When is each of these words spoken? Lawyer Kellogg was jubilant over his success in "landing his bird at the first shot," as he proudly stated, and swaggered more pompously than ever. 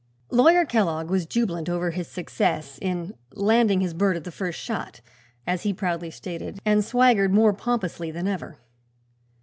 Lawyer 0.31 0.65
Kellogg 0.65 1.11
was 1.11 1.27
jubilant 1.27 1.69
over 1.69 1.91
his 1.91 2.07
success 2.07 2.79
in 2.81 3.13
"landing 3.35 3.81
his 3.81 3.93
bird 3.93 4.17
at 4.17 4.23
the 4.23 4.31
first 4.31 4.59
shot," 4.59 4.99
as 5.45 5.61
he 5.61 5.73
proudly 5.75 6.09
stated, 6.09 6.57
and 6.65 6.83
swaggered 6.83 7.31
more 7.31 7.53
pompously 7.53 8.09
than 8.09 8.27
ever. 8.27 8.57